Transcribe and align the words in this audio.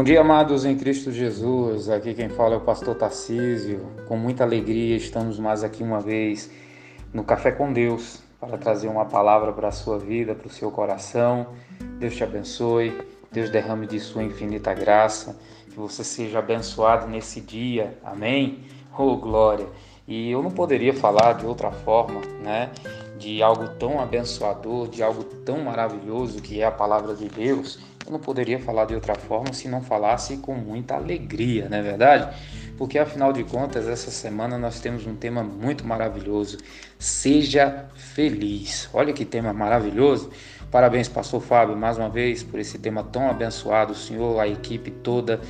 Bom 0.00 0.04
dia, 0.04 0.22
amados 0.22 0.64
em 0.64 0.78
Cristo 0.78 1.12
Jesus. 1.12 1.90
Aqui 1.90 2.14
quem 2.14 2.30
fala 2.30 2.54
é 2.54 2.56
o 2.56 2.62
pastor 2.62 2.94
Tarcísio. 2.94 3.86
Com 4.08 4.16
muita 4.16 4.42
alegria 4.42 4.96
estamos 4.96 5.38
mais 5.38 5.62
aqui 5.62 5.82
uma 5.82 6.00
vez 6.00 6.50
no 7.12 7.22
Café 7.22 7.52
com 7.52 7.70
Deus 7.70 8.22
para 8.40 8.56
trazer 8.56 8.88
uma 8.88 9.04
palavra 9.04 9.52
para 9.52 9.68
a 9.68 9.70
sua 9.70 9.98
vida, 9.98 10.34
para 10.34 10.46
o 10.46 10.50
seu 10.50 10.70
coração. 10.70 11.48
Deus 11.98 12.16
te 12.16 12.24
abençoe. 12.24 12.96
Deus 13.30 13.50
derrame 13.50 13.86
de 13.86 14.00
sua 14.00 14.22
infinita 14.22 14.72
graça. 14.72 15.36
Que 15.68 15.76
você 15.76 16.02
seja 16.02 16.38
abençoado 16.38 17.06
nesse 17.06 17.38
dia. 17.38 17.98
Amém? 18.02 18.60
Oh, 18.98 19.16
glória! 19.16 19.66
E 20.08 20.30
eu 20.30 20.42
não 20.42 20.50
poderia 20.50 20.94
falar 20.94 21.34
de 21.34 21.44
outra 21.44 21.70
forma, 21.70 22.22
né? 22.42 22.70
De 23.18 23.42
algo 23.42 23.68
tão 23.78 24.00
abençoador, 24.00 24.88
de 24.88 25.02
algo 25.02 25.24
tão 25.44 25.58
maravilhoso 25.58 26.40
que 26.40 26.62
é 26.62 26.64
a 26.64 26.70
palavra 26.70 27.14
de 27.14 27.28
Deus 27.28 27.78
não 28.10 28.18
poderia 28.18 28.58
falar 28.58 28.84
de 28.86 28.94
outra 28.94 29.14
forma 29.14 29.52
se 29.52 29.68
não 29.68 29.82
falasse 29.82 30.36
com 30.38 30.54
muita 30.54 30.94
alegria, 30.94 31.68
não 31.68 31.78
é 31.78 31.82
verdade? 31.82 32.36
Porque 32.76 32.98
afinal 32.98 33.32
de 33.32 33.44
contas, 33.44 33.86
essa 33.86 34.10
semana 34.10 34.56
nós 34.56 34.80
temos 34.80 35.06
um 35.06 35.14
tema 35.14 35.44
muito 35.44 35.86
maravilhoso. 35.86 36.56
Seja 36.98 37.86
feliz. 37.94 38.88
Olha 38.92 39.12
que 39.12 39.24
tema 39.24 39.52
maravilhoso. 39.52 40.30
Parabéns, 40.70 41.06
Pastor 41.06 41.42
Fábio, 41.42 41.76
mais 41.76 41.98
uma 41.98 42.08
vez 42.08 42.42
por 42.42 42.58
esse 42.58 42.78
tema 42.78 43.04
tão 43.04 43.28
abençoado. 43.28 43.92
O 43.92 43.96
senhor, 43.96 44.40
a 44.40 44.48
equipe 44.48 44.90
toda. 44.90 45.40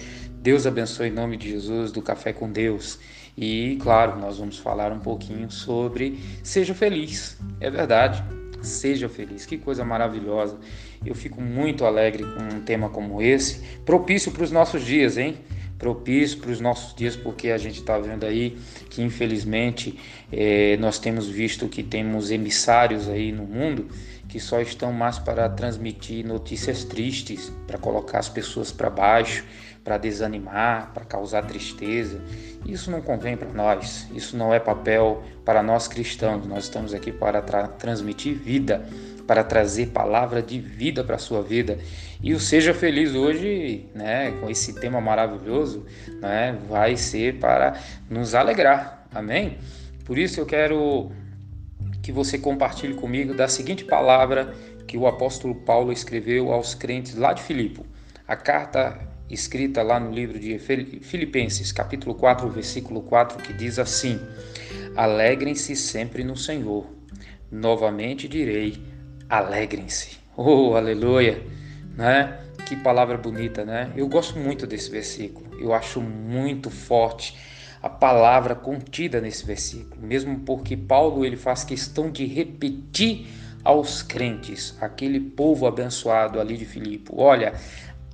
Deus 0.41 0.67
abençoe 0.67 1.09
em 1.09 1.13
nome 1.13 1.37
de 1.37 1.51
Jesus 1.51 1.93
do 1.93 2.03
Café 2.03 2.33
com 2.33 2.51
Deus. 2.51 2.99
E, 3.37 3.79
claro, 3.81 4.19
nós 4.19 4.39
vamos 4.39 4.59
falar 4.59 4.91
um 4.91 4.99
pouquinho 4.99 5.51
sobre 5.51 6.19
seja 6.43 6.75
feliz. 6.75 7.39
É 7.61 7.71
verdade. 7.71 8.40
Seja 8.63 9.09
feliz. 9.09 9.47
Que 9.47 9.57
coisa 9.57 9.85
maravilhosa. 9.85 10.59
Eu 11.05 11.15
fico 11.15 11.41
muito 11.41 11.85
alegre 11.85 12.25
com 12.25 12.57
um 12.57 12.61
tema 12.61 12.89
como 12.89 13.23
esse, 13.23 13.61
propício 13.85 14.33
para 14.33 14.45
os 14.45 14.51
nossos 14.51 14.85
dias, 14.85 15.17
hein? 15.17 15.37
Propício 15.79 16.39
para 16.39 16.51
os 16.51 16.61
nossos 16.61 16.95
dias, 16.95 17.17
porque 17.17 17.51
a 17.51 17.57
gente 17.57 17.81
está 17.81 17.99
vendo 17.99 18.25
aí 18.25 18.59
que 18.91 19.01
infelizmente 19.03 19.99
é, 20.31 20.77
nós 20.77 20.99
temos 20.99 21.27
visto 21.27 21.69
que 21.69 21.83
temos 21.83 22.31
emissários 22.31 23.09
aí 23.09 23.33
no 23.33 23.45
mundo 23.45 23.89
que 24.31 24.39
só 24.39 24.61
estão 24.61 24.93
mais 24.93 25.19
para 25.19 25.49
transmitir 25.49 26.25
notícias 26.25 26.85
tristes, 26.85 27.53
para 27.67 27.77
colocar 27.77 28.21
as 28.21 28.29
pessoas 28.29 28.71
para 28.71 28.89
baixo, 28.89 29.45
para 29.83 29.99
desanimar, 29.99 30.93
para 30.95 31.05
causar 31.05 31.43
tristeza. 31.43 32.21
Isso 32.65 32.93
não 32.93 33.03
convém 33.03 33.37
para 33.37 33.53
nós, 33.53 34.09
isso 34.15 34.37
não 34.37 34.55
é 34.55 34.61
papel 34.61 35.25
para 35.45 35.65
nós 35.65 35.89
cristãos. 35.89 36.47
Nós 36.47 36.65
estamos 36.65 36.95
aqui 36.95 37.11
para 37.11 37.43
tra 37.43 37.67
transmitir 37.67 38.35
vida, 38.35 38.87
para 39.27 39.43
trazer 39.43 39.89
palavra 39.89 40.41
de 40.41 40.61
vida 40.61 41.03
para 41.03 41.17
a 41.17 41.19
sua 41.19 41.43
vida. 41.43 41.79
E 42.23 42.33
o 42.33 42.39
Seja 42.39 42.73
Feliz 42.73 43.17
hoje, 43.17 43.89
né, 43.93 44.31
com 44.41 44.49
esse 44.49 44.79
tema 44.79 45.01
maravilhoso, 45.01 45.85
né, 46.21 46.57
vai 46.69 46.97
ser 46.97 47.41
para 47.41 47.81
nos 48.09 48.33
alegrar. 48.33 49.07
Amém? 49.13 49.59
Por 50.05 50.19
isso 50.19 50.39
eu 50.39 50.47
quero 50.47 51.11
que 52.11 52.13
você 52.13 52.37
compartilhe 52.37 52.95
comigo 52.95 53.33
da 53.33 53.47
seguinte 53.47 53.85
palavra 53.85 54.53
que 54.85 54.99
o 54.99 55.07
apóstolo 55.07 55.55
Paulo 55.55 55.93
escreveu 55.93 56.53
aos 56.53 56.75
crentes 56.75 57.15
lá 57.15 57.33
de 57.33 57.41
Filipe. 57.41 57.83
A 58.27 58.35
carta 58.35 58.99
escrita 59.31 59.81
lá 59.81 60.01
no 60.01 60.11
livro 60.11 60.37
de 60.37 60.59
Filipenses, 60.59 61.71
capítulo 61.71 62.17
4, 62.17 62.49
versículo 62.49 63.01
4, 63.03 63.41
que 63.41 63.53
diz 63.53 63.79
assim: 63.79 64.19
Alegrem-se 64.97 65.77
sempre 65.77 66.25
no 66.25 66.37
Senhor. 66.37 66.85
Novamente 67.49 68.27
direi: 68.27 68.83
alegrem-se. 69.29 70.19
Oh, 70.37 70.75
aleluia! 70.75 71.41
Né? 71.97 72.41
Que 72.67 72.75
palavra 72.75 73.17
bonita, 73.17 73.65
né? 73.65 73.93
Eu 73.97 74.09
gosto 74.09 74.37
muito 74.37 74.67
desse 74.67 74.91
versículo. 74.91 75.47
Eu 75.61 75.73
acho 75.73 76.01
muito 76.01 76.71
forte 76.71 77.39
a 77.83 77.89
palavra 77.89 78.55
contida 78.55 79.21
nesse 79.21 79.45
versículo, 79.45 80.01
mesmo 80.03 80.41
porque 80.41 80.77
Paulo 80.77 81.25
ele 81.25 81.37
faz 81.37 81.65
questão 81.65 82.11
de 82.11 82.27
repetir 82.27 83.27
aos 83.65 84.03
crentes, 84.03 84.75
aquele 84.81 85.21
povo 85.21 85.67
abençoado 85.67 86.41
ali 86.41 86.57
de 86.57 86.65
Filipe. 86.65 87.11
Olha, 87.15 87.55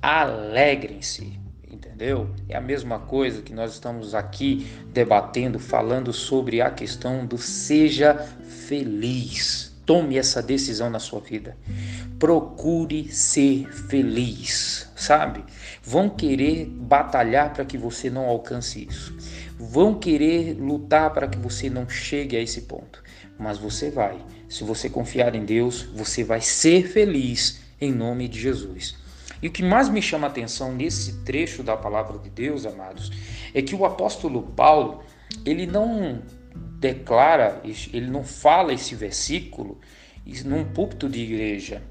alegrem-se, 0.01 1.39
entendeu? 1.69 2.29
É 2.47 2.55
a 2.55 2.61
mesma 2.61 2.99
coisa 2.99 3.41
que 3.41 3.53
nós 3.53 3.73
estamos 3.73 4.13
aqui 4.13 4.67
debatendo, 4.93 5.59
falando 5.59 6.11
sobre 6.13 6.61
a 6.61 6.69
questão 6.69 7.25
do 7.25 7.37
seja 7.37 8.15
feliz. 8.15 9.75
Tome 9.85 10.17
essa 10.17 10.43
decisão 10.43 10.89
na 10.89 10.99
sua 10.99 11.21
vida. 11.21 11.55
Procure 12.19 13.09
ser 13.09 13.71
feliz, 13.71 14.91
sabe? 14.97 15.45
Vão 15.81 16.09
querer 16.09 16.65
batalhar 16.65 17.53
para 17.53 17.63
que 17.63 17.77
você 17.77 18.09
não 18.09 18.25
alcance 18.25 18.85
isso. 18.89 19.15
Vão 19.59 19.95
querer 19.95 20.53
lutar 20.53 21.13
para 21.13 21.27
que 21.27 21.37
você 21.37 21.69
não 21.69 21.89
chegue 21.89 22.37
a 22.37 22.41
esse 22.41 22.61
ponto. 22.61 23.03
Mas 23.39 23.57
você 23.57 23.89
vai. 23.89 24.17
Se 24.47 24.63
você 24.63 24.89
confiar 24.89 25.35
em 25.35 25.45
Deus, 25.45 25.83
você 25.83 26.23
vai 26.23 26.41
ser 26.41 26.87
feliz 26.87 27.61
em 27.79 27.91
nome 27.91 28.27
de 28.27 28.39
Jesus. 28.39 28.95
E 29.41 29.47
o 29.47 29.51
que 29.51 29.63
mais 29.63 29.89
me 29.89 30.01
chama 30.01 30.27
a 30.27 30.29
atenção 30.29 30.73
nesse 30.73 31.23
trecho 31.23 31.61
da 31.61 31.77
palavra 31.77 32.17
de 32.17 32.29
Deus, 32.29 32.65
amados, 32.65 33.11
é 33.53 33.61
que 33.61 33.75
o 33.75 33.85
apóstolo 33.85 34.41
Paulo, 34.41 35.03
ele 35.45 35.67
não 35.67 36.21
declara, 36.79 37.61
ele 37.63 38.07
não 38.07 38.23
fala 38.23 38.73
esse 38.73 38.95
versículo 38.95 39.79
num 40.43 40.65
púlpito 40.65 41.07
de 41.07 41.21
igreja. 41.21 41.81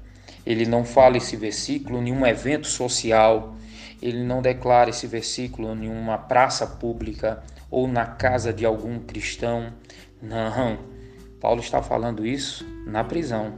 Ele 0.45 0.65
não 0.65 0.85
fala 0.85 1.17
esse 1.17 1.35
versículo 1.35 2.01
em 2.01 2.11
um 2.11 2.25
evento 2.25 2.67
social. 2.67 3.55
Ele 4.01 4.23
não 4.23 4.41
declara 4.41 4.89
esse 4.89 5.07
versículo 5.07 5.73
em 5.73 5.89
uma 5.89 6.17
praça 6.17 6.65
pública 6.65 7.43
ou 7.69 7.87
na 7.87 8.05
casa 8.05 8.53
de 8.53 8.65
algum 8.65 8.99
cristão. 8.99 9.73
Não. 10.21 10.77
Paulo 11.39 11.61
está 11.61 11.81
falando 11.81 12.25
isso 12.25 12.65
na 12.85 13.03
prisão. 13.03 13.55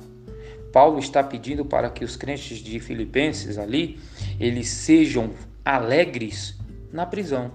Paulo 0.71 0.99
está 0.99 1.23
pedindo 1.23 1.65
para 1.65 1.89
que 1.89 2.03
os 2.03 2.15
crentes 2.15 2.59
de 2.59 2.79
Filipenses 2.79 3.57
ali, 3.57 3.99
eles 4.39 4.67
sejam 4.67 5.31
alegres 5.65 6.57
na 6.91 7.05
prisão. 7.05 7.51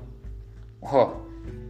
Oh, 0.80 1.22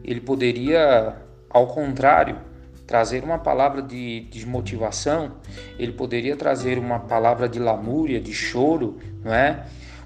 ele 0.02 0.20
poderia 0.20 1.24
ao 1.54 1.68
contrário, 1.68 2.36
trazer 2.84 3.22
uma 3.22 3.38
palavra 3.38 3.80
de 3.80 4.22
desmotivação, 4.22 5.36
ele 5.78 5.92
poderia 5.92 6.36
trazer 6.36 6.78
uma 6.78 6.98
palavra 6.98 7.48
de 7.48 7.60
lamúria, 7.60 8.20
de 8.20 8.34
choro, 8.34 8.98
não 9.22 9.32
é? 9.32 9.64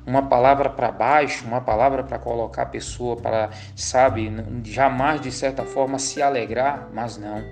Uma 0.08 0.22
palavra 0.22 0.70
para 0.70 0.90
baixo, 0.90 1.46
uma 1.46 1.60
palavra 1.60 2.02
para 2.02 2.18
colocar 2.18 2.62
a 2.62 2.66
pessoa 2.66 3.14
para, 3.14 3.50
sabe, 3.76 4.32
jamais 4.64 5.20
de 5.20 5.30
certa 5.30 5.64
forma 5.64 5.98
se 5.98 6.22
alegrar, 6.22 6.88
mas 6.94 7.18
não. 7.18 7.44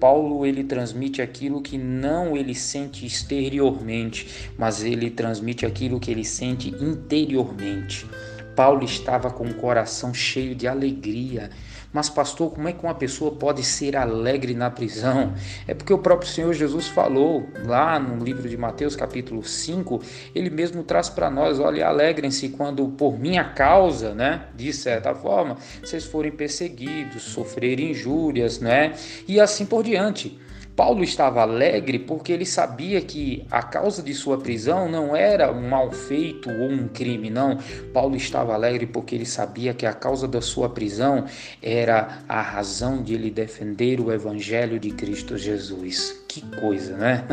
Paulo 0.00 0.46
ele 0.46 0.64
transmite 0.64 1.20
aquilo 1.20 1.60
que 1.60 1.76
não 1.76 2.34
ele 2.34 2.54
sente 2.54 3.04
exteriormente, 3.04 4.50
mas 4.56 4.82
ele 4.82 5.10
transmite 5.10 5.66
aquilo 5.66 6.00
que 6.00 6.10
ele 6.10 6.24
sente 6.24 6.70
interiormente. 6.80 8.06
Paulo 8.54 8.84
estava 8.84 9.30
com 9.30 9.44
o 9.44 9.54
coração 9.54 10.12
cheio 10.12 10.54
de 10.54 10.66
alegria, 10.68 11.50
mas, 11.92 12.08
pastor, 12.08 12.52
como 12.52 12.68
é 12.68 12.72
que 12.72 12.84
uma 12.84 12.94
pessoa 12.94 13.32
pode 13.32 13.64
ser 13.64 13.96
alegre 13.96 14.54
na 14.54 14.70
prisão? 14.70 15.34
É 15.66 15.74
porque 15.74 15.92
o 15.92 15.98
próprio 15.98 16.30
Senhor 16.30 16.52
Jesus 16.52 16.86
falou 16.86 17.48
lá 17.64 17.98
no 17.98 18.22
livro 18.22 18.48
de 18.48 18.56
Mateus, 18.56 18.94
capítulo 18.94 19.42
5, 19.42 20.00
ele 20.32 20.50
mesmo 20.50 20.84
traz 20.84 21.08
para 21.08 21.28
nós: 21.28 21.58
olha, 21.58 21.88
alegrem-se 21.88 22.50
quando 22.50 22.86
por 22.90 23.18
minha 23.18 23.42
causa, 23.42 24.14
né, 24.14 24.44
de 24.54 24.72
certa 24.72 25.14
forma, 25.14 25.56
vocês 25.82 26.04
forem 26.04 26.30
perseguidos, 26.30 27.22
sofrerem 27.22 27.90
injúrias, 27.90 28.60
né, 28.60 28.94
e 29.26 29.40
assim 29.40 29.66
por 29.66 29.82
diante. 29.82 30.38
Paulo 30.80 31.04
estava 31.04 31.42
alegre 31.42 31.98
porque 31.98 32.32
ele 32.32 32.46
sabia 32.46 33.02
que 33.02 33.44
a 33.50 33.62
causa 33.62 34.02
de 34.02 34.14
sua 34.14 34.38
prisão 34.38 34.88
não 34.88 35.14
era 35.14 35.52
um 35.52 35.68
mal 35.68 35.92
feito 35.92 36.48
ou 36.48 36.70
um 36.70 36.88
crime, 36.88 37.28
não. 37.28 37.58
Paulo 37.92 38.16
estava 38.16 38.54
alegre 38.54 38.86
porque 38.86 39.14
ele 39.14 39.26
sabia 39.26 39.74
que 39.74 39.84
a 39.84 39.92
causa 39.92 40.26
da 40.26 40.40
sua 40.40 40.70
prisão 40.70 41.26
era 41.62 42.22
a 42.26 42.40
razão 42.40 43.02
de 43.02 43.12
ele 43.12 43.30
defender 43.30 44.00
o 44.00 44.10
evangelho 44.10 44.80
de 44.80 44.90
Cristo 44.90 45.36
Jesus. 45.36 46.24
Que 46.26 46.40
coisa, 46.58 46.96
né? 46.96 47.26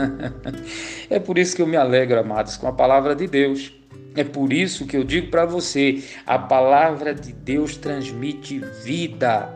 é 1.10 1.18
por 1.18 1.38
isso 1.38 1.56
que 1.56 1.62
eu 1.62 1.68
me 1.68 1.78
alegro, 1.78 2.20
amados, 2.20 2.58
com 2.58 2.68
a 2.68 2.74
palavra 2.74 3.16
de 3.16 3.28
Deus. 3.28 3.74
É 4.14 4.26
por 4.26 4.52
isso 4.52 4.86
que 4.86 4.98
eu 4.98 5.06
digo 5.06 5.32
para 5.32 5.46
você: 5.46 6.04
a 6.26 6.38
palavra 6.38 7.16
de 7.16 7.32
Deus 7.32 7.78
transmite 7.78 8.60
vida, 8.84 9.48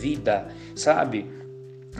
vida, 0.00 0.48
sabe? 0.74 1.43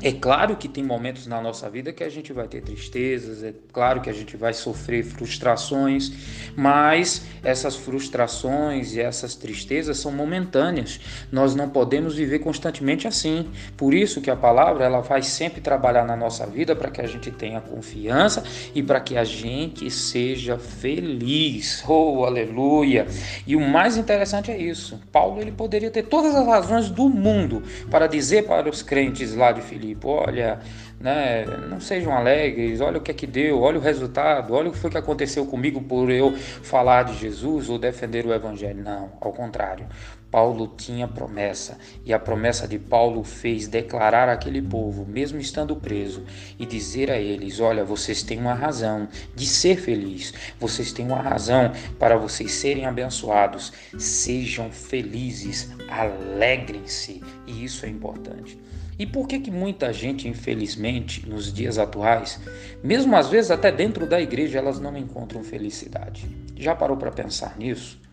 É 0.02 0.10
claro 0.12 0.56
que 0.56 0.68
tem 0.68 0.82
momentos 0.82 1.26
na 1.26 1.40
nossa 1.40 1.70
vida 1.70 1.92
que 1.92 2.02
a 2.02 2.08
gente 2.08 2.32
vai 2.32 2.48
ter 2.48 2.60
tristezas, 2.60 3.44
é 3.44 3.54
claro 3.72 4.00
que 4.00 4.10
a 4.10 4.12
gente 4.12 4.36
vai 4.36 4.52
sofrer 4.52 5.04
frustrações, 5.04 6.12
mas 6.56 7.22
essas 7.42 7.76
frustrações 7.76 8.94
e 8.94 9.00
essas 9.00 9.36
tristezas 9.36 9.98
são 9.98 10.10
momentâneas. 10.10 11.00
Nós 11.30 11.54
não 11.54 11.70
podemos 11.70 12.16
viver 12.16 12.40
constantemente 12.40 13.06
assim. 13.06 13.48
Por 13.76 13.94
isso 13.94 14.20
que 14.20 14.30
a 14.30 14.36
palavra 14.36 14.84
ela 14.84 15.00
vai 15.00 15.22
sempre 15.22 15.60
trabalhar 15.60 16.04
na 16.04 16.16
nossa 16.16 16.44
vida 16.44 16.74
para 16.74 16.90
que 16.90 17.00
a 17.00 17.06
gente 17.06 17.30
tenha 17.30 17.60
confiança 17.60 18.42
e 18.74 18.82
para 18.82 19.00
que 19.00 19.16
a 19.16 19.24
gente 19.24 19.88
seja 19.90 20.58
feliz. 20.58 21.84
Oh, 21.86 22.24
aleluia! 22.24 23.06
E 23.46 23.54
o 23.54 23.60
mais 23.60 23.96
interessante 23.96 24.50
é 24.50 24.58
isso. 24.58 25.00
Paulo 25.12 25.40
ele 25.40 25.52
poderia 25.52 25.90
ter 25.90 26.02
todas 26.02 26.34
as 26.34 26.46
razões 26.46 26.90
do 26.90 27.08
mundo 27.08 27.62
para 27.90 28.06
dizer 28.08 28.44
para 28.44 28.68
os 28.68 28.82
crentes 28.82 29.34
lá 29.34 29.52
de 29.52 29.62
Filipe 29.62 29.83
Filipe, 29.84 30.06
olha, 30.06 30.58
né, 30.98 31.44
não 31.68 31.78
sejam 31.78 32.16
alegres, 32.16 32.80
olha 32.80 32.98
o 32.98 33.00
que 33.00 33.10
é 33.10 33.14
que 33.14 33.26
deu, 33.26 33.60
olha 33.60 33.78
o 33.78 33.82
resultado, 33.82 34.54
olha 34.54 34.70
o 34.70 34.72
que 34.72 34.78
foi 34.78 34.90
que 34.90 34.96
aconteceu 34.96 35.44
comigo 35.44 35.82
por 35.82 36.10
eu 36.10 36.32
falar 36.34 37.04
de 37.04 37.18
Jesus 37.18 37.68
ou 37.68 37.78
defender 37.78 38.24
o 38.24 38.32
Evangelho. 38.32 38.82
Não, 38.82 39.12
ao 39.20 39.32
contrário. 39.32 39.86
Paulo 40.30 40.66
tinha 40.76 41.06
promessa, 41.06 41.78
e 42.04 42.12
a 42.12 42.18
promessa 42.18 42.66
de 42.66 42.76
Paulo 42.76 43.22
fez 43.22 43.68
declarar 43.68 44.28
àquele 44.28 44.60
povo, 44.60 45.06
mesmo 45.06 45.38
estando 45.38 45.76
preso, 45.76 46.24
e 46.58 46.66
dizer 46.66 47.08
a 47.08 47.16
eles: 47.16 47.60
Olha, 47.60 47.84
vocês 47.84 48.20
têm 48.24 48.40
uma 48.40 48.52
razão 48.52 49.06
de 49.32 49.46
ser 49.46 49.76
feliz, 49.76 50.34
vocês 50.58 50.92
têm 50.92 51.06
uma 51.06 51.22
razão 51.22 51.70
para 52.00 52.16
vocês 52.16 52.50
serem 52.50 52.84
abençoados. 52.84 53.72
Sejam 53.96 54.72
felizes, 54.72 55.70
alegrem-se, 55.88 57.22
e 57.46 57.64
isso 57.64 57.86
é 57.86 57.88
importante. 57.88 58.58
E 58.98 59.06
por 59.06 59.26
que 59.26 59.40
que 59.40 59.50
muita 59.50 59.92
gente, 59.92 60.28
infelizmente, 60.28 61.28
nos 61.28 61.52
dias 61.52 61.78
atuais, 61.78 62.40
mesmo 62.82 63.16
às 63.16 63.28
vezes 63.28 63.50
até 63.50 63.72
dentro 63.72 64.06
da 64.06 64.20
igreja, 64.20 64.58
elas 64.58 64.78
não 64.78 64.96
encontram 64.96 65.42
felicidade? 65.42 66.28
Já 66.56 66.74
parou 66.74 66.96
para 66.96 67.10
pensar 67.10 67.58
nisso? 67.58 68.04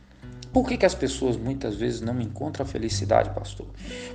Por 0.52 0.68
que, 0.68 0.76
que 0.76 0.86
as 0.86 0.94
pessoas 0.94 1.38
muitas 1.38 1.76
vezes 1.76 2.02
não 2.02 2.20
encontram 2.20 2.66
felicidade, 2.66 3.30
pastor? 3.30 3.68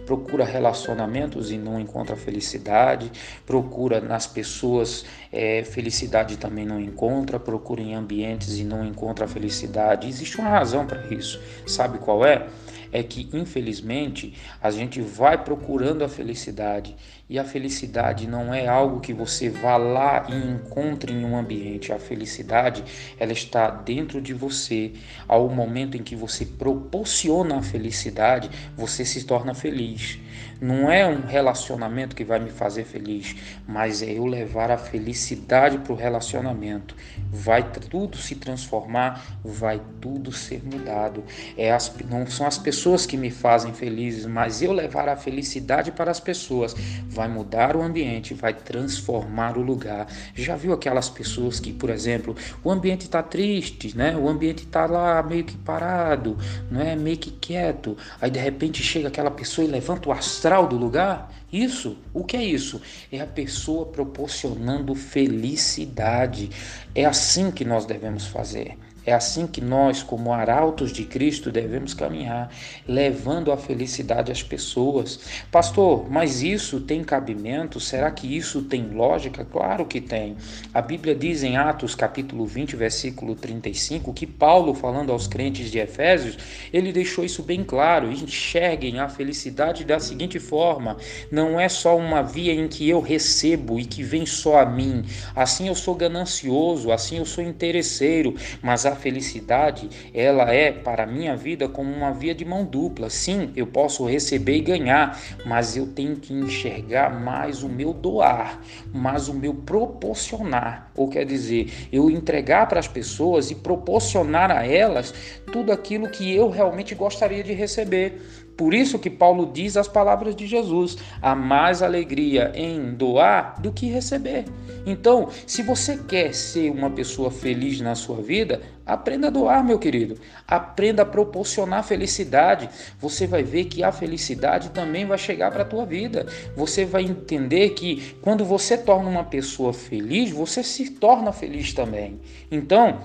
Procura 0.05 0.45
relacionamentos 0.45 1.51
e 1.51 1.57
não 1.57 1.81
encontra 1.81 2.15
felicidade, 2.15 3.11
procura 3.47 4.03
nas 4.03 4.27
pessoas 4.27 5.07
é, 5.33 5.65
felicidade 5.65 6.37
também 6.37 6.67
não 6.67 6.79
encontra, 6.79 7.41
procura 7.41 7.81
em 7.81 7.95
ambientes 7.95 8.59
e 8.59 8.65
não 8.65 8.85
encontra 8.85 9.27
felicidade. 9.27 10.09
Existe 10.09 10.39
uma 10.39 10.51
razão 10.51 10.87
para 10.87 11.07
isso. 11.07 11.41
Sabe 11.67 11.99
qual 11.99 12.25
é? 12.27 12.47
É 12.93 13.03
que, 13.03 13.29
infelizmente, 13.33 14.35
a 14.63 14.71
gente 14.71 15.01
vai 15.01 15.43
procurando 15.43 16.03
a 16.03 16.09
felicidade 16.09 16.97
e 17.29 17.41
a 17.41 17.45
felicidade 17.45 18.29
não 18.29 18.55
é 18.55 18.69
algo 18.69 19.01
que 19.01 19.13
você 19.13 19.51
vá 19.51 19.77
lá 19.77 20.27
e 20.29 20.35
encontre 20.35 21.13
em 21.13 21.25
um 21.25 21.37
ambiente. 21.37 21.93
A 21.93 21.99
felicidade, 21.99 22.85
ela 23.19 23.33
está 23.33 23.69
dentro 23.69 24.21
de 24.21 24.33
você. 24.33 24.93
Ao 25.27 25.49
momento 25.49 25.97
em 25.97 26.03
que 26.03 26.15
você 26.15 26.47
proporciona 26.47 27.59
a 27.59 27.63
felicidade, 27.63 28.49
você 28.77 29.05
se 29.05 29.25
torna 29.25 29.55
feliz. 29.55 30.21
Não 30.61 30.91
é 30.91 31.07
um 31.07 31.21
relacionamento 31.27 32.17
que 32.17 32.25
vai 32.25 32.39
me 32.39 32.51
fazer 32.51 32.85
feliz, 32.85 33.37
mas 33.67 34.03
é 34.03 34.11
eu 34.13 34.25
levar 34.25 34.71
a 34.71 34.79
felicidade 34.79 35.79
para 35.79 35.93
o 35.93 35.97
relacionamento. 35.97 36.95
Vai 37.31 37.63
tudo 37.71 38.17
se 38.17 38.35
transformar, 38.37 39.39
vai 39.45 39.81
tudo 40.01 40.33
ser 40.33 40.63
mudado. 40.65 41.25
É 41.57 41.73
as, 41.73 41.93
não 42.09 42.27
são 42.27 42.47
as 42.47 42.57
pessoas 42.57 43.05
que 43.05 43.17
me 43.17 43.31
fazem 43.31 43.73
felizes, 43.73 44.25
mas 44.27 44.63
eu 44.63 44.73
levar 44.73 45.09
a 45.09 45.17
felicidade 45.17 45.93
para 45.93 46.11
as 46.11 46.21
pessoas. 46.21 46.75
Vai 47.09 47.29
mudar 47.29 47.77
o 47.77 47.83
ambiente, 47.83 48.33
vai 48.33 48.55
transformar 48.55 49.59
o 49.59 49.63
lugar. 49.63 50.07
Já 50.35 50.57
viu 50.57 50.73
aquelas 50.73 51.11
pessoas 51.11 51.61
que, 51.61 51.73
por 51.73 51.91
exemplo, 51.91 52.35
o 52.65 52.71
ambiente 52.71 53.03
está 53.03 53.23
triste, 53.23 53.97
né? 53.97 54.17
O 54.17 54.29
ambiente 54.29 54.65
está 54.65 54.87
lá 54.87 55.23
meio 55.23 55.45
que 55.45 55.57
parado, 55.59 56.39
não 56.71 56.81
é 56.81 56.97
meio 56.97 57.19
que 57.19 57.31
quieto. 57.31 57.97
Aí 58.21 58.31
de 58.31 58.39
repente 58.39 58.83
chega 58.83 59.09
aquela 59.09 59.31
pessoa 59.31 59.67
e 59.67 59.71
levanta 59.71 60.09
o 60.09 60.13
astral 60.13 60.26
astral 60.27 60.67
do 60.67 60.77
lugar? 60.77 61.33
Isso, 61.53 61.97
o 62.13 62.25
que 62.25 62.37
é 62.37 62.45
isso? 62.45 62.83
É 63.11 63.21
a 63.21 63.27
pessoa 63.27 63.87
proporcionando 63.87 64.95
felicidade. 64.95 66.51
É 66.95 67.05
assim 67.05 67.51
que 67.51 67.65
nós 67.65 67.87
devemos 67.87 68.27
fazer. 68.27 68.77
É 69.07 69.13
assim 69.13 69.47
que 69.47 69.61
nós, 69.61 70.03
como 70.03 70.33
arautos 70.33 70.93
de 70.93 71.05
Cristo, 71.05 71.53
devemos 71.53 71.95
caminhar, 71.95 72.51
levando 72.89 73.53
a 73.53 73.57
felicidade 73.57 74.33
às 74.33 74.43
pessoas. 74.43 75.21
Pastor, 75.49 76.11
mas 76.11 76.43
isso 76.43 76.81
tem 76.81 77.05
cabimento? 77.05 77.79
Será 77.79 78.11
que 78.11 78.37
isso 78.37 78.63
tem 78.63 78.89
lógica? 78.89 79.45
Claro 79.45 79.87
que 79.87 80.01
tem. 80.01 80.37
A 80.75 80.83
Bíblia 80.83 81.15
diz 81.15 81.45
em 81.45 81.57
Atos 81.57 81.95
capítulo 81.95 82.45
20, 82.45 82.75
versículo 82.75 83.37
35, 83.37 84.13
que 84.13 84.27
Paulo, 84.27 84.75
falando 84.75 85.13
aos 85.13 85.29
crentes 85.29 85.71
de 85.71 85.79
Efésios, 85.79 86.37
ele 86.73 86.93
deixou 86.93 87.25
isso 87.25 87.45
bem 87.45 87.63
claro. 87.63 88.11
Enxerguem 88.11 88.99
a 88.99 89.09
felicidade 89.09 89.85
da 89.85 90.01
seguinte 90.01 90.41
forma: 90.41 90.97
não 91.31 91.61
é 91.61 91.69
só 91.69 91.97
uma 91.97 92.23
via 92.23 92.53
em 92.53 92.67
que 92.67 92.89
eu 92.89 93.01
recebo 93.01 93.79
e 93.79 93.85
que 93.85 94.03
vem 94.03 94.27
só 94.27 94.59
a 94.59 94.67
mim. 94.67 95.05
Assim 95.35 95.69
eu 95.69 95.77
sou 95.77 95.95
ganancioso, 95.95 96.91
assim 96.91 97.19
eu 97.19 97.25
sou 97.25 97.45
interesseiro, 97.45 98.35
mas 98.61 98.85
a 98.85 98.96
felicidade, 98.97 99.89
ela 100.13 100.53
é 100.53 100.73
para 100.73 101.05
a 101.05 101.07
minha 101.07 101.37
vida 101.37 101.69
como 101.69 101.93
uma 101.93 102.13
via 102.13 102.35
de 102.35 102.45
mão 102.45 102.65
dupla. 102.65 103.09
Sim, 103.09 103.53
eu 103.55 103.67
posso 103.67 104.05
receber 104.05 104.57
e 104.57 104.61
ganhar, 104.61 105.21
mas 105.45 105.77
eu 105.77 105.87
tenho 105.87 106.17
que 106.17 106.33
enxergar 106.33 107.21
mais 107.21 107.63
o 107.63 107.69
meu 107.69 107.93
doar, 107.93 108.61
mais 108.93 109.29
o 109.29 109.35
meu 109.35 109.55
proporcionar. 109.55 110.91
Ou 110.97 111.09
quer 111.09 111.25
dizer, 111.25 111.89
eu 111.93 112.11
entregar 112.11 112.67
para 112.67 112.81
as 112.81 112.89
pessoas 112.89 113.51
e 113.51 113.55
proporcionar 113.55 114.51
a 114.51 114.67
elas 114.67 115.15
tudo 115.53 115.71
aquilo 115.71 116.09
que 116.09 116.35
eu 116.35 116.51
realmente 116.51 116.95
gostaria 116.95 117.45
de 117.45 117.53
receber. 117.53 118.46
Por 118.57 118.73
isso 118.73 118.99
que 118.99 119.11
Paulo 119.11 119.51
diz 119.53 119.77
as 119.77 119.87
palavras 119.87 120.35
de 120.35 120.47
Jesus: 120.47 120.97
há 121.21 121.35
mais 121.35 121.83
alegria 121.83 122.53
em 122.55 122.95
doar 122.95 123.61
do 123.61 123.71
que 123.71 123.87
receber. 123.87 124.45
Então, 124.87 125.29
se 125.47 125.63
você 125.63 125.97
quer 125.97 126.33
ser 126.33 126.71
uma 126.71 126.91
pessoa 126.91 127.31
feliz 127.31 127.81
na 127.81 127.95
sua 127.95 128.23
vida, 128.23 128.63
aprenda 128.87 129.27
a 129.27 129.31
doar, 129.31 129.65
meu 129.65 129.79
querido. 129.79 130.17
Aprenda 130.47 131.03
a 131.03 131.07
proporcionar 131.07 131.85
felicidade. 131.85 132.69
Você 133.01 133.27
vai 133.27 133.43
ver 133.43 133.65
que 133.65 133.83
a 133.83 133.91
felicidade 133.91 134.71
também 134.71 135.05
vai 135.05 135.19
chegar 135.19 135.51
para 135.51 135.63
a 135.63 135.67
tua 135.67 135.85
vida. 135.85 136.27
Você 136.57 136.85
vai 136.85 137.03
entender 137.03 137.71
que 137.71 138.17
quando 138.23 138.45
você 138.45 138.79
torna 138.79 139.11
uma 139.11 139.25
pessoa 139.25 139.73
feliz, 139.73 140.31
você 140.31 140.63
se 140.63 140.93
torna 140.93 141.33
feliz 141.33 141.75
também. 141.75 142.21
Então, 142.51 143.01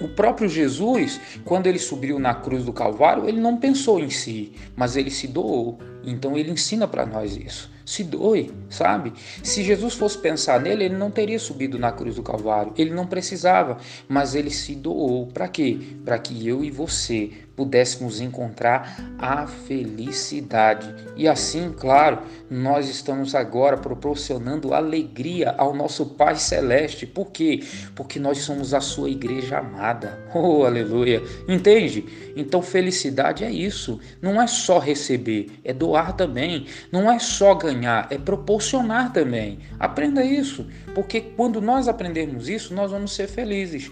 o 0.00 0.08
próprio 0.08 0.48
Jesus, 0.48 1.20
quando 1.44 1.66
ele 1.66 1.78
subiu 1.78 2.18
na 2.18 2.34
cruz 2.34 2.64
do 2.64 2.72
Calvário, 2.72 3.28
ele 3.28 3.40
não 3.40 3.56
pensou 3.56 3.98
em 3.98 4.10
si, 4.10 4.52
mas 4.76 4.96
ele 4.96 5.10
se 5.10 5.26
doou. 5.26 5.78
Então 6.04 6.36
ele 6.36 6.50
ensina 6.50 6.86
para 6.86 7.04
nós 7.04 7.36
isso. 7.36 7.70
Se 7.88 8.04
doe, 8.04 8.52
sabe? 8.68 9.14
Se 9.42 9.64
Jesus 9.64 9.94
fosse 9.94 10.18
pensar 10.18 10.60
nele, 10.60 10.84
ele 10.84 10.96
não 10.96 11.10
teria 11.10 11.38
subido 11.38 11.78
na 11.78 11.90
cruz 11.90 12.16
do 12.16 12.22
Calvário. 12.22 12.74
Ele 12.76 12.90
não 12.90 13.06
precisava, 13.06 13.78
mas 14.06 14.34
ele 14.34 14.50
se 14.50 14.74
doou. 14.74 15.26
Para 15.28 15.48
quê? 15.48 15.78
Para 16.04 16.18
que 16.18 16.46
eu 16.46 16.62
e 16.62 16.70
você 16.70 17.30
pudéssemos 17.58 18.20
encontrar 18.20 19.16
a 19.18 19.44
felicidade. 19.48 20.94
E 21.16 21.26
assim, 21.26 21.74
claro, 21.76 22.20
nós 22.48 22.88
estamos 22.88 23.34
agora 23.34 23.76
proporcionando 23.76 24.72
alegria 24.72 25.52
ao 25.58 25.74
nosso 25.74 26.06
Pai 26.06 26.36
Celeste. 26.36 27.04
Por 27.04 27.32
quê? 27.32 27.64
Porque 27.96 28.20
nós 28.20 28.38
somos 28.38 28.72
a 28.72 28.80
sua 28.80 29.10
igreja 29.10 29.58
amada. 29.58 30.28
Oh, 30.40 30.64
aleluia! 30.64 31.20
Entende? 31.48 32.04
Então, 32.36 32.62
felicidade 32.62 33.42
é 33.42 33.50
isso. 33.50 33.98
Não 34.22 34.40
é 34.40 34.46
só 34.46 34.78
receber, 34.78 35.50
é 35.64 35.72
doar 35.88 36.12
também. 36.12 36.66
Não 36.92 37.10
é 37.10 37.18
só 37.18 37.54
ganhar, 37.54 38.06
é 38.10 38.18
proporcionar 38.18 39.12
também. 39.12 39.60
Aprenda 39.78 40.22
isso, 40.22 40.66
porque 40.94 41.20
quando 41.20 41.60
nós 41.60 41.88
aprendermos 41.88 42.48
isso, 42.48 42.74
nós 42.74 42.90
vamos 42.90 43.14
ser 43.14 43.26
felizes. 43.26 43.90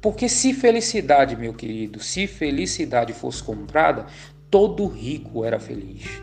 Porque 0.00 0.28
se 0.28 0.52
felicidade, 0.52 1.36
meu 1.36 1.54
querido, 1.54 2.00
se 2.00 2.26
felicidade 2.26 3.12
fosse 3.12 3.42
comprada, 3.42 4.06
todo 4.50 4.86
rico 4.86 5.44
era 5.44 5.58
feliz. 5.58 6.22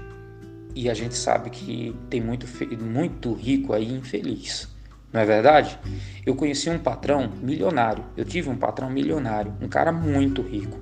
E 0.76 0.90
a 0.90 0.94
gente 0.94 1.16
sabe 1.16 1.50
que 1.50 1.96
tem 2.10 2.22
muito, 2.22 2.46
muito 2.80 3.34
rico 3.34 3.74
aí 3.74 3.92
infeliz. 3.92 4.70
Não 5.12 5.20
é 5.20 5.26
verdade? 5.26 5.78
Eu 6.26 6.36
conheci 6.36 6.70
um 6.70 6.80
patrão 6.80 7.30
milionário. 7.42 8.06
Eu 8.16 8.24
tive 8.24 8.50
um 8.50 8.56
patrão 8.56 8.90
milionário, 8.90 9.54
um 9.60 9.68
cara 9.68 9.92
muito 9.92 10.42
rico. 10.42 10.80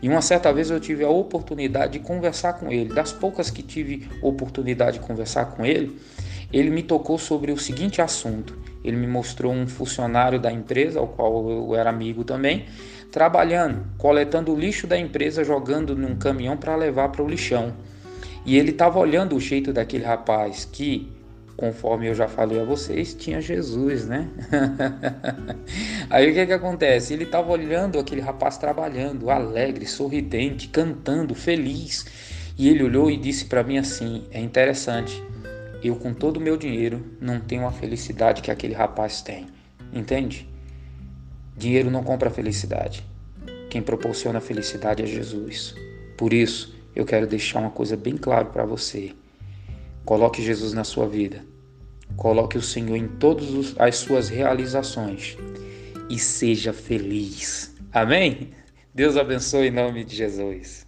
E 0.00 0.08
uma 0.08 0.22
certa 0.22 0.52
vez 0.52 0.70
eu 0.70 0.78
tive 0.78 1.04
a 1.04 1.08
oportunidade 1.08 1.94
de 1.94 1.98
conversar 1.98 2.54
com 2.54 2.70
ele. 2.70 2.92
Das 2.92 3.12
poucas 3.12 3.50
que 3.50 3.62
tive 3.62 4.08
oportunidade 4.22 4.98
de 4.98 5.06
conversar 5.06 5.46
com 5.46 5.66
ele, 5.66 5.98
ele 6.52 6.70
me 6.70 6.82
tocou 6.82 7.18
sobre 7.18 7.50
o 7.50 7.58
seguinte 7.58 8.00
assunto. 8.00 8.56
Ele 8.84 8.96
me 8.96 9.06
mostrou 9.06 9.52
um 9.52 9.66
funcionário 9.66 10.38
da 10.38 10.52
empresa, 10.52 11.00
ao 11.00 11.08
qual 11.08 11.50
eu 11.50 11.74
era 11.74 11.90
amigo 11.90 12.22
também, 12.22 12.66
trabalhando, 13.10 13.84
coletando 13.98 14.52
o 14.52 14.58
lixo 14.58 14.86
da 14.86 14.96
empresa, 14.98 15.42
jogando 15.42 15.96
num 15.96 16.16
caminhão 16.16 16.56
para 16.56 16.76
levar 16.76 17.08
para 17.08 17.22
o 17.22 17.28
lixão. 17.28 17.74
E 18.46 18.56
ele 18.56 18.70
estava 18.70 18.98
olhando 18.98 19.34
o 19.34 19.40
jeito 19.40 19.72
daquele 19.72 20.04
rapaz 20.04 20.64
que 20.64 21.10
conforme 21.58 22.06
eu 22.06 22.14
já 22.14 22.28
falei 22.28 22.60
a 22.60 22.64
vocês, 22.64 23.12
tinha 23.14 23.40
Jesus, 23.40 24.06
né? 24.06 24.28
Aí 26.08 26.30
o 26.30 26.32
que 26.32 26.46
que 26.46 26.52
acontece? 26.52 27.12
Ele 27.12 27.24
estava 27.24 27.50
olhando 27.50 27.98
aquele 27.98 28.20
rapaz 28.20 28.56
trabalhando, 28.56 29.28
alegre, 29.28 29.84
sorridente, 29.84 30.68
cantando, 30.68 31.34
feliz. 31.34 32.06
E 32.56 32.68
ele 32.68 32.84
olhou 32.84 33.10
e 33.10 33.16
disse 33.16 33.46
para 33.46 33.64
mim 33.64 33.76
assim: 33.76 34.24
"É 34.30 34.40
interessante. 34.40 35.20
Eu 35.82 35.96
com 35.96 36.14
todo 36.14 36.36
o 36.36 36.40
meu 36.40 36.56
dinheiro 36.56 37.04
não 37.20 37.40
tenho 37.40 37.66
a 37.66 37.72
felicidade 37.72 38.40
que 38.40 38.52
aquele 38.52 38.74
rapaz 38.74 39.20
tem." 39.20 39.48
Entende? 39.92 40.48
Dinheiro 41.56 41.90
não 41.90 42.04
compra 42.04 42.30
felicidade. 42.30 43.04
Quem 43.68 43.82
proporciona 43.82 44.40
felicidade 44.40 45.02
é 45.02 45.06
Jesus. 45.06 45.74
Por 46.16 46.32
isso, 46.32 46.72
eu 46.94 47.04
quero 47.04 47.26
deixar 47.26 47.58
uma 47.58 47.70
coisa 47.70 47.96
bem 47.96 48.16
clara 48.16 48.44
para 48.44 48.64
você. 48.64 49.12
Coloque 50.08 50.40
Jesus 50.40 50.72
na 50.72 50.84
sua 50.84 51.06
vida. 51.06 51.44
Coloque 52.16 52.56
o 52.56 52.62
Senhor 52.62 52.96
em 52.96 53.06
todas 53.06 53.74
as 53.78 53.96
suas 53.96 54.30
realizações 54.30 55.36
e 56.08 56.18
seja 56.18 56.72
feliz. 56.72 57.76
Amém? 57.92 58.54
Deus 58.94 59.18
abençoe 59.18 59.66
em 59.66 59.70
nome 59.70 60.04
de 60.04 60.16
Jesus. 60.16 60.87